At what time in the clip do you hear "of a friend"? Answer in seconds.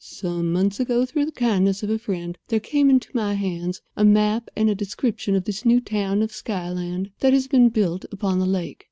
1.83-2.35